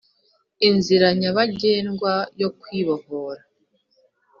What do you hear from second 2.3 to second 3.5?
yo kwibohora